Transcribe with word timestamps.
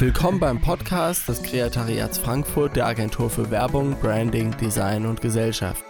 Willkommen 0.00 0.38
beim 0.38 0.60
Podcast 0.60 1.28
des 1.28 1.42
Kreatariats 1.42 2.18
Frankfurt 2.18 2.76
der 2.76 2.86
Agentur 2.86 3.28
für 3.28 3.50
Werbung, 3.50 3.96
Branding, 4.00 4.56
Design 4.56 5.06
und 5.06 5.20
Gesellschaft. 5.20 5.82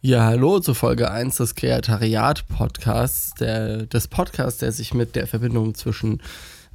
Ja, 0.00 0.24
hallo 0.24 0.58
zur 0.58 0.74
Folge 0.74 1.12
1 1.12 1.36
des 1.36 1.54
Kreatariat 1.54 2.48
Podcasts, 2.48 3.34
der, 3.34 3.86
des 3.86 4.08
Podcasts, 4.08 4.58
der 4.58 4.72
sich 4.72 4.94
mit 4.94 5.14
der 5.14 5.28
Verbindung 5.28 5.76
zwischen 5.76 6.20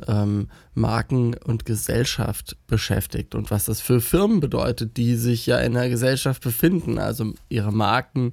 ähm, 0.07 0.47
Marken 0.73 1.35
und 1.43 1.65
Gesellschaft 1.65 2.55
beschäftigt 2.67 3.35
und 3.35 3.51
was 3.51 3.65
das 3.65 3.81
für 3.81 3.99
Firmen 3.99 4.39
bedeutet, 4.39 4.95
die 4.95 5.15
sich 5.15 5.45
ja 5.45 5.57
in 5.57 5.73
der 5.73 5.89
Gesellschaft 5.89 6.41
befinden, 6.41 6.99
also 6.99 7.33
ihre 7.49 7.73
Marken 7.73 8.31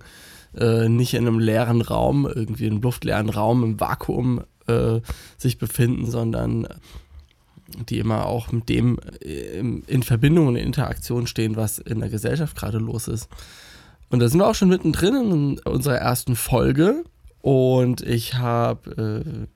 äh, 0.56 0.88
nicht 0.88 1.14
in 1.14 1.26
einem 1.26 1.40
leeren 1.40 1.82
Raum, 1.82 2.24
irgendwie 2.32 2.66
einem 2.66 2.82
luftleeren 2.82 3.30
Raum 3.30 3.64
im 3.64 3.80
Vakuum 3.80 4.44
äh, 4.66 5.00
sich 5.36 5.58
befinden, 5.58 6.10
sondern 6.10 6.66
die 7.88 7.98
immer 7.98 8.26
auch 8.26 8.52
mit 8.52 8.68
dem 8.68 8.98
äh, 9.22 9.58
in 9.58 10.02
Verbindung 10.02 10.48
und 10.48 10.56
in 10.56 10.66
Interaktion 10.66 11.26
stehen, 11.26 11.56
was 11.56 11.78
in 11.78 12.00
der 12.00 12.08
Gesellschaft 12.08 12.56
gerade 12.56 12.78
los 12.78 13.08
ist. 13.08 13.28
Und 14.10 14.20
da 14.20 14.28
sind 14.28 14.38
wir 14.38 14.46
auch 14.46 14.54
schon 14.54 14.68
mittendrin 14.68 15.14
in 15.16 15.58
unserer 15.60 15.96
ersten 15.96 16.36
Folge. 16.36 17.04
Und 17.40 18.00
ich 18.02 18.34
habe 18.34 19.24
äh, 19.24 19.46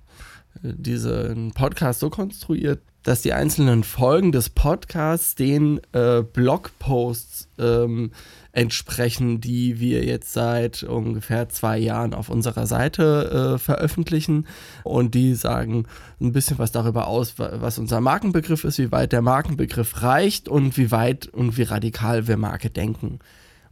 diesen 0.63 1.53
Podcast 1.53 2.01
so 2.01 2.11
konstruiert, 2.11 2.81
dass 3.03 3.23
die 3.23 3.33
einzelnen 3.33 3.85
Folgen 3.85 4.33
des 4.33 4.51
Podcasts 4.51 5.35
den 5.35 5.81
äh, 5.93 6.23
Blogposts 6.23 7.49
ähm, 7.59 8.11
entsprechen, 8.53 9.41
die 9.41 9.79
wir 9.81 10.05
jetzt 10.05 10.33
seit 10.33 10.83
ungefähr 10.83 11.49
zwei 11.49 11.79
Jahren 11.79 12.13
auf 12.13 12.29
unserer 12.29 12.67
Seite 12.67 13.55
äh, 13.55 13.59
veröffentlichen. 13.59 14.47
Und 14.85 15.15
die 15.15 15.35
sagen 15.35 15.87
ein 16.21 16.33
bisschen 16.33 16.59
was 16.59 16.73
darüber 16.73 17.07
aus, 17.07 17.35
was 17.39 17.79
unser 17.79 18.01
Markenbegriff 18.01 18.65
ist, 18.65 18.79
wie 18.79 18.93
weit 18.93 19.13
der 19.13 19.23
Markenbegriff 19.23 20.03
reicht 20.03 20.49
und 20.49 20.77
wie 20.77 20.91
weit 20.91 21.29
und 21.29 21.57
wie 21.57 21.63
radikal 21.63 22.27
wir 22.27 22.37
Marke 22.37 22.69
denken. 22.69 23.21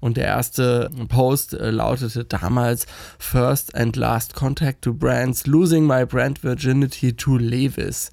Und 0.00 0.16
der 0.16 0.27
erste 0.27 0.91
Post 1.08 1.55
äh, 1.55 1.70
lautete 1.70 2.25
damals 2.25 2.86
First 3.19 3.75
and 3.75 3.97
Last 3.97 4.34
Contact 4.34 4.83
to 4.83 4.92
Brands, 4.92 5.47
Losing 5.47 5.86
My 5.86 6.05
Brand 6.05 6.42
Virginity 6.42 7.14
to 7.14 7.36
Levis. 7.36 8.11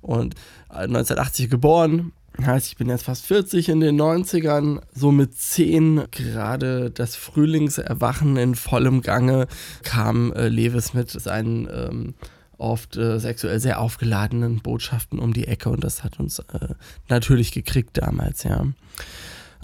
Und 0.00 0.34
1980 0.68 1.46
äh, 1.46 1.48
geboren, 1.48 2.12
Heißt, 2.42 2.66
ich 2.66 2.76
bin 2.76 2.88
jetzt 2.88 3.04
fast 3.04 3.26
40 3.26 3.68
in 3.68 3.78
den 3.78 4.00
90ern, 4.00 4.80
so 4.92 5.12
mit 5.12 5.36
10 5.38 6.06
gerade 6.10 6.90
das 6.90 7.14
Frühlingserwachen 7.14 8.36
in 8.36 8.56
vollem 8.56 9.02
Gange 9.02 9.46
kam 9.84 10.32
äh, 10.32 10.48
Lewis 10.48 10.94
mit 10.94 11.10
seinen 11.12 11.68
ähm, 11.72 12.14
oft 12.58 12.96
äh, 12.96 13.20
sexuell 13.20 13.60
sehr 13.60 13.80
aufgeladenen 13.80 14.60
Botschaften 14.60 15.20
um 15.20 15.32
die 15.32 15.46
Ecke 15.46 15.68
und 15.68 15.84
das 15.84 16.02
hat 16.02 16.18
uns 16.18 16.40
äh, 16.40 16.74
natürlich 17.08 17.52
gekriegt 17.52 17.96
damals, 17.98 18.42
ja. 18.42 18.66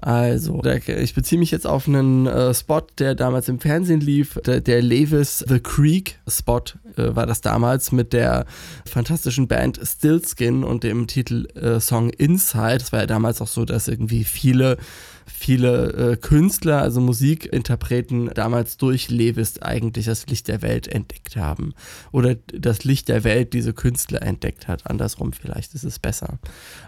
Also, 0.03 0.63
ich 0.65 1.15
beziehe 1.15 1.39
mich 1.39 1.51
jetzt 1.51 1.67
auf 1.67 1.87
einen 1.87 2.27
äh, 2.27 2.55
Spot, 2.55 2.81
der 2.99 3.15
damals 3.15 3.51
im 3.51 3.61
Fernsehen 3.61 4.01
lief. 4.01 4.41
Der, 4.47 4.63
der 4.63 4.81
Levis 4.81 5.45
The 5.47 5.61
Creek 5.61 6.19
Spot 6.27 6.63
äh, 6.97 7.15
war 7.15 7.27
das 7.27 7.43
damals 7.43 7.93
mit 7.93 8.15
der 8.15 8.47
fantastischen 8.87 9.47
Band 9.47 9.79
Stillskin 9.83 10.65
und 10.65 10.85
dem 10.85 11.07
Titelsong 11.07 12.11
äh, 12.11 12.17
Inside. 12.17 12.77
Es 12.77 12.93
war 12.93 13.01
ja 13.01 13.07
damals 13.07 13.43
auch 13.43 13.47
so, 13.47 13.67
dass 13.67 13.89
irgendwie 13.89 14.25
viele 14.25 14.79
viele 15.27 15.93
äh, 15.93 16.17
Künstler, 16.17 16.83
also 16.83 17.01
Musikinterpreten, 17.01 18.31
damals 18.35 18.77
durch 18.77 19.09
Levis 19.09 19.63
eigentlich 19.63 20.07
das 20.07 20.27
Licht 20.27 20.49
der 20.49 20.61
Welt 20.61 20.89
entdeckt 20.89 21.37
haben. 21.37 21.73
Oder 22.13 22.35
das 22.35 22.85
Licht 22.85 23.09
der 23.09 23.25
Welt 23.25 23.53
diese 23.55 23.73
Künstler 23.73 24.23
entdeckt 24.23 24.69
hat. 24.69 24.87
Andersrum 24.87 25.33
vielleicht 25.33 25.75
ist 25.75 25.85
es 25.85 25.99
besser. 25.99 26.39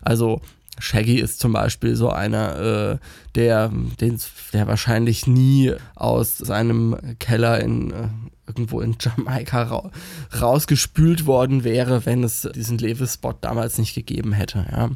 Also 0.03 0.43
Shaggy 0.79 1.19
ist 1.19 1.39
zum 1.39 1.53
Beispiel 1.53 1.97
so 1.97 2.11
einer, 2.11 2.59
äh, 2.59 2.99
der, 3.35 3.71
den, 4.01 4.19
der 4.53 4.67
wahrscheinlich 4.67 5.27
nie 5.27 5.73
aus 5.95 6.39
seinem 6.39 6.97
Keller 7.19 7.61
in 7.61 7.91
äh, 7.91 8.09
irgendwo 8.47 8.81
in 8.81 8.97
Jamaika 9.01 9.63
ra 9.63 9.91
rausgespült 10.41 11.27
worden 11.27 11.65
wäre, 11.65 12.05
wenn 12.07 12.25
es 12.25 12.49
diesen 12.55 12.79
Levis-Spot 12.79 13.35
damals 13.41 13.79
nicht 13.79 13.95
gegeben 13.95 14.33
hätte. 14.33 14.67
Ja. 14.71 14.91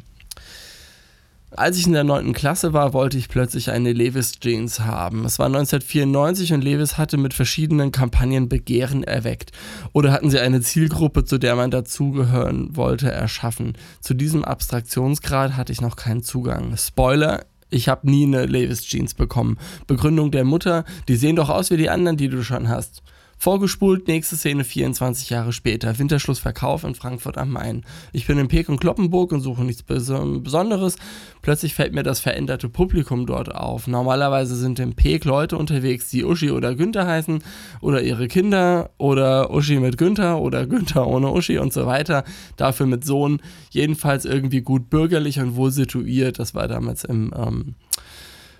Als 1.57 1.75
ich 1.79 1.87
in 1.87 1.93
der 1.93 2.03
9. 2.03 2.33
Klasse 2.33 2.73
war, 2.73 2.93
wollte 2.93 3.17
ich 3.17 3.29
plötzlich 3.29 3.71
eine 3.71 3.91
Levis 3.91 4.33
Jeans 4.39 4.81
haben. 4.81 5.25
Es 5.25 5.39
war 5.39 5.47
1994 5.47 6.53
und 6.53 6.63
Levis 6.63 6.99
hatte 6.99 7.17
mit 7.17 7.33
verschiedenen 7.33 7.91
Kampagnen 7.91 8.47
Begehren 8.47 9.03
erweckt. 9.03 9.53
Oder 9.91 10.11
hatten 10.11 10.29
sie 10.29 10.39
eine 10.39 10.61
Zielgruppe, 10.61 11.25
zu 11.25 11.39
der 11.39 11.55
man 11.55 11.71
dazugehören 11.71 12.75
wollte, 12.75 13.09
erschaffen. 13.09 13.73
Zu 14.01 14.13
diesem 14.13 14.45
Abstraktionsgrad 14.45 15.57
hatte 15.57 15.73
ich 15.73 15.81
noch 15.81 15.95
keinen 15.95 16.21
Zugang. 16.21 16.77
Spoiler, 16.77 17.43
ich 17.71 17.89
habe 17.89 18.07
nie 18.07 18.27
eine 18.27 18.45
Levis 18.45 18.83
Jeans 18.83 19.15
bekommen. 19.15 19.57
Begründung 19.87 20.29
der 20.29 20.45
Mutter, 20.45 20.85
die 21.07 21.15
sehen 21.15 21.37
doch 21.37 21.49
aus 21.49 21.71
wie 21.71 21.77
die 21.77 21.89
anderen, 21.89 22.17
die 22.17 22.29
du 22.29 22.43
schon 22.43 22.69
hast. 22.69 23.01
Vorgespult, 23.39 24.07
nächste 24.07 24.35
Szene 24.35 24.63
24 24.63 25.29
Jahre 25.29 25.53
später. 25.53 25.99
Winterschlussverkauf 25.99 26.83
in 26.83 26.95
Frankfurt 26.95 27.37
am 27.37 27.51
Main. 27.51 27.85
Ich 28.11 28.25
bin 28.25 28.39
in 28.39 28.47
Pek 28.47 28.67
und 28.67 28.79
Kloppenburg 28.79 29.31
und 29.31 29.41
suche 29.41 29.63
nichts 29.63 29.83
Besonderes. 29.83 30.95
Plötzlich 31.43 31.75
fällt 31.75 31.93
mir 31.93 32.01
das 32.01 32.19
veränderte 32.19 32.67
Publikum 32.67 33.27
dort 33.27 33.53
auf. 33.53 33.85
Normalerweise 33.85 34.55
sind 34.55 34.79
in 34.79 34.95
Pek 34.95 35.23
Leute 35.23 35.55
unterwegs, 35.55 36.09
die 36.09 36.25
Uschi 36.25 36.49
oder 36.49 36.73
Günther 36.73 37.05
heißen 37.05 37.43
oder 37.79 38.01
ihre 38.01 38.27
Kinder 38.27 38.89
oder 38.97 39.51
Uschi 39.51 39.79
mit 39.79 39.99
Günther 39.99 40.41
oder 40.41 40.65
Günther 40.65 41.05
ohne 41.05 41.31
Uschi 41.31 41.59
und 41.59 41.71
so 41.71 41.85
weiter. 41.85 42.23
Dafür 42.55 42.87
mit 42.87 43.05
Sohn. 43.05 43.39
Jedenfalls 43.69 44.25
irgendwie 44.25 44.61
gut 44.61 44.89
bürgerlich 44.89 45.39
und 45.39 45.55
wohl 45.55 45.69
situiert. 45.69 46.39
Das 46.39 46.55
war 46.55 46.67
damals 46.67 47.03
im 47.03 47.31
ähm, 47.37 47.75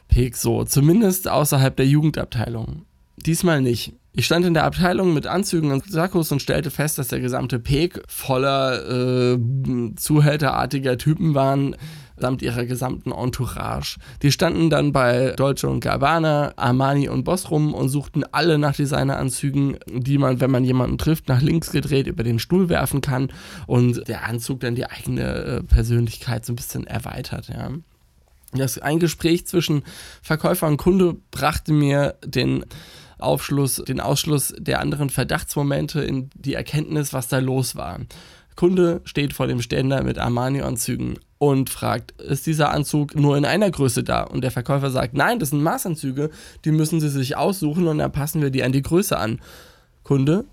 Pek 0.07 0.37
so. 0.37 0.65
Zumindest 0.65 1.27
außerhalb 1.27 1.75
der 1.75 1.87
Jugendabteilung. 1.87 2.83
Diesmal 3.17 3.61
nicht. 3.61 3.93
Ich 4.19 4.25
stand 4.25 4.47
in 4.47 4.55
der 4.55 4.63
Abteilung 4.63 5.13
mit 5.13 5.27
Anzügen 5.27 5.71
und 5.71 5.91
Sakkos 5.91 6.31
und 6.31 6.41
stellte 6.41 6.71
fest, 6.71 6.97
dass 6.97 7.09
der 7.09 7.19
gesamte 7.19 7.59
Peg 7.59 8.01
voller 8.07 9.35
äh, 9.35 9.37
zuhälterartiger 9.95 10.97
Typen 10.97 11.35
waren, 11.35 11.75
samt 12.15 12.41
ihrer 12.41 12.65
gesamten 12.65 13.11
Entourage. 13.11 13.99
Die 14.23 14.31
standen 14.31 14.71
dann 14.71 14.91
bei 14.91 15.35
Dolce 15.37 15.69
und 15.69 15.81
Gabbana, 15.81 16.53
Armani 16.55 17.09
und 17.09 17.25
Boss 17.25 17.51
rum 17.51 17.75
und 17.75 17.89
suchten 17.89 18.23
alle 18.31 18.57
nach 18.57 18.75
Designeranzügen, 18.75 19.77
die 19.87 20.17
man, 20.17 20.41
wenn 20.41 20.49
man 20.49 20.63
jemanden 20.63 20.97
trifft, 20.97 21.27
nach 21.27 21.43
links 21.43 21.71
gedreht 21.71 22.07
über 22.07 22.23
den 22.23 22.39
Stuhl 22.39 22.69
werfen 22.69 23.01
kann 23.01 23.31
und 23.67 24.07
der 24.07 24.25
Anzug 24.25 24.61
dann 24.61 24.73
die 24.73 24.89
eigene 24.89 25.21
äh, 25.21 25.61
Persönlichkeit 25.61 26.43
so 26.43 26.53
ein 26.53 26.55
bisschen 26.55 26.87
erweitert, 26.87 27.49
ja. 27.49 27.69
Das, 28.53 28.79
ein 28.79 28.97
Gespräch 28.97 29.45
zwischen 29.45 29.83
Verkäufer 30.23 30.67
und 30.67 30.77
Kunde 30.77 31.17
brachte 31.31 31.73
mir 31.73 32.15
den 32.25 32.65
Aufschluss, 33.19 33.83
den 33.87 33.99
Ausschluss 33.99 34.53
der 34.57 34.79
anderen 34.79 35.09
Verdachtsmomente 35.09 36.01
in 36.01 36.29
die 36.35 36.53
Erkenntnis, 36.53 37.13
was 37.13 37.27
da 37.27 37.39
los 37.39 37.75
war. 37.75 37.99
Kunde 38.55 39.01
steht 39.05 39.33
vor 39.33 39.47
dem 39.47 39.61
Ständer 39.61 40.03
mit 40.03 40.17
Armani-Anzügen 40.17 41.19
und 41.37 41.69
fragt, 41.69 42.19
ist 42.19 42.47
dieser 42.47 42.71
Anzug 42.71 43.15
nur 43.15 43.37
in 43.37 43.45
einer 43.45 43.69
Größe 43.69 44.03
da? 44.03 44.23
Und 44.23 44.41
der 44.41 44.51
Verkäufer 44.51 44.89
sagt, 44.89 45.13
nein, 45.13 45.39
das 45.39 45.51
sind 45.51 45.61
Maßanzüge, 45.61 46.31
die 46.65 46.71
müssen 46.71 46.99
Sie 46.99 47.09
sich 47.09 47.37
aussuchen 47.37 47.87
und 47.87 47.99
dann 47.99 48.11
passen 48.11 48.41
wir 48.41 48.49
die 48.49 48.63
an 48.63 48.71
die 48.71 48.81
Größe 48.81 49.17
an. 49.17 49.39
Kunde, 50.03 50.45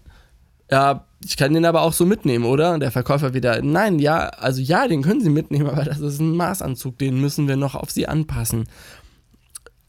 ja, 0.70 1.06
ich 1.24 1.36
kann 1.36 1.54
den 1.54 1.64
aber 1.64 1.82
auch 1.82 1.92
so 1.92 2.04
mitnehmen, 2.04 2.44
oder? 2.44 2.74
Und 2.74 2.80
der 2.80 2.90
Verkäufer 2.90 3.32
wieder, 3.32 3.62
nein, 3.62 3.98
ja, 3.98 4.28
also 4.28 4.60
ja, 4.60 4.86
den 4.86 5.02
können 5.02 5.20
Sie 5.20 5.30
mitnehmen, 5.30 5.70
aber 5.70 5.84
das 5.84 6.00
ist 6.00 6.20
ein 6.20 6.36
Maßanzug, 6.36 6.98
den 6.98 7.20
müssen 7.20 7.48
wir 7.48 7.56
noch 7.56 7.74
auf 7.74 7.90
Sie 7.90 8.06
anpassen. 8.06 8.64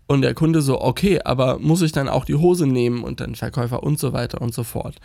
Und 0.08 0.22
der 0.22 0.34
Kunde 0.36 0.62
so, 0.62 0.82
okay, 0.82 1.20
aber 1.24 1.60
muss 1.60 1.82
ich 1.82 1.92
dann 1.92 2.10
auch 2.10 2.26
die 2.26 2.36
Hose 2.36 2.68
nehmen 2.68 3.04
und 3.04 3.20
dann 3.20 3.36
Verkäufer 3.36 3.84
und 3.84 3.98
so 4.00 4.14
weiter 4.14 4.42
und 4.42 4.54
so 4.54 4.64
fort. 4.64 4.98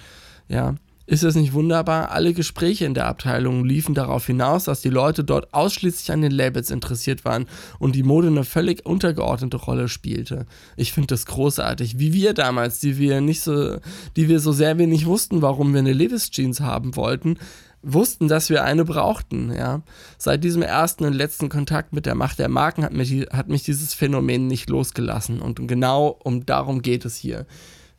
Ja, 0.49 0.75
ist 1.11 1.25
das 1.25 1.35
nicht 1.35 1.55
wunderbar? 1.55 2.13
Alle 2.13 2.33
Gespräche 2.33 2.85
in 2.85 2.95
der 2.95 3.07
Abteilung 3.07 3.65
liefen 3.65 3.97
darauf 3.97 4.29
hinaus, 4.29 4.63
dass 4.63 4.81
die 4.81 4.91
Leute 4.91 5.25
dort 5.25 5.53
ausschließlich 5.53 6.13
an 6.13 6.23
den 6.23 6.31
Labels 6.31 6.71
interessiert 6.71 7.25
waren 7.25 7.47
und 7.81 7.97
die 7.97 8.05
Mode 8.05 8.29
eine 8.29 8.45
völlig 8.45 8.87
untergeordnete 8.87 9.57
Rolle 9.57 9.89
spielte. 9.89 10.47
Ich 10.77 10.93
finde 10.93 11.09
das 11.09 11.27
großartig, 11.27 11.99
wie 11.99 12.13
wir 12.13 12.33
damals, 12.33 12.79
die 12.79 12.97
wir 12.97 13.21
nicht 13.21 13.41
so, 13.41 13.79
die 14.15 14.29
wir 14.29 14.39
so 14.39 14.53
sehr 14.53 14.79
wenig 14.79 15.05
wussten, 15.05 15.43
warum 15.43 15.73
wir 15.73 15.81
eine 15.81 15.93
Levis 15.93 16.31
Jeans 16.31 16.61
haben 16.61 16.95
wollten, 16.95 17.39
wussten, 17.83 18.29
dass 18.29 18.49
wir 18.49 18.63
eine 18.63 18.85
brauchten. 18.85 19.53
Ja. 19.53 19.83
Seit 20.17 20.45
diesem 20.45 20.63
ersten 20.63 21.05
und 21.07 21.15
letzten 21.15 21.49
Kontakt 21.49 21.93
mit 21.93 22.07
der 22.07 22.15
Macht 22.15 22.39
der 22.39 22.49
Marken 22.49 22.85
hat 22.85 22.93
mich, 22.93 23.27
hat 23.33 23.49
mich 23.49 23.65
dieses 23.65 23.95
Phänomen 23.95 24.47
nicht 24.47 24.71
losgelassen. 24.71 25.41
Und 25.41 25.67
genau 25.67 26.21
um 26.23 26.47
darum 26.47 26.83
geht 26.83 27.05
es 27.05 27.17
hier. 27.17 27.47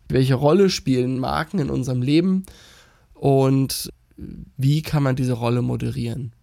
Welche 0.08 0.36
Rolle 0.36 0.70
spielen 0.70 1.20
Marken 1.20 1.60
in 1.60 1.70
unserem 1.70 2.02
Leben 2.02 2.46
und 3.22 3.94
wie 4.58 4.82
kann 4.82 5.04
man 5.04 5.16
diese 5.16 5.34
Rolle 5.34 5.62
moderieren? 5.62 6.34